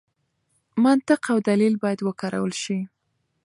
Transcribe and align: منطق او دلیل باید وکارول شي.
منطق 0.83 1.21
او 1.33 1.37
دلیل 1.49 1.73
باید 1.83 1.99
وکارول 2.03 2.53
شي. 2.63 2.77